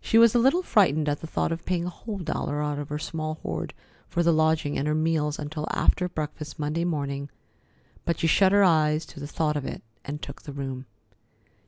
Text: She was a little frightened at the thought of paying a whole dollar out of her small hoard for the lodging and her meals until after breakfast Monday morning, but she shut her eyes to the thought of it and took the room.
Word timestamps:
She 0.00 0.18
was 0.18 0.36
a 0.36 0.38
little 0.38 0.62
frightened 0.62 1.08
at 1.08 1.20
the 1.20 1.26
thought 1.26 1.50
of 1.50 1.64
paying 1.64 1.84
a 1.84 1.88
whole 1.90 2.18
dollar 2.20 2.62
out 2.62 2.78
of 2.78 2.90
her 2.90 2.98
small 3.00 3.40
hoard 3.42 3.74
for 4.06 4.22
the 4.22 4.30
lodging 4.32 4.78
and 4.78 4.86
her 4.86 4.94
meals 4.94 5.36
until 5.36 5.66
after 5.72 6.08
breakfast 6.08 6.60
Monday 6.60 6.84
morning, 6.84 7.28
but 8.04 8.20
she 8.20 8.28
shut 8.28 8.52
her 8.52 8.62
eyes 8.62 9.04
to 9.06 9.18
the 9.18 9.26
thought 9.26 9.56
of 9.56 9.64
it 9.66 9.82
and 10.04 10.22
took 10.22 10.42
the 10.42 10.52
room. 10.52 10.86